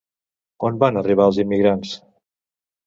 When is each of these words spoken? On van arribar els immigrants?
On 0.69 0.79
van 0.85 0.97
arribar 1.03 1.29
els 1.31 1.41
immigrants? 1.47 1.95